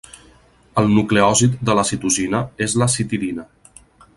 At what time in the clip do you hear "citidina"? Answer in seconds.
2.95-3.47